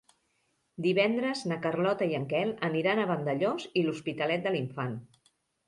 [0.85, 5.01] Divendres na Carlota i en Quel aniran a Vandellòs i l'Hospitalet de l'Infant.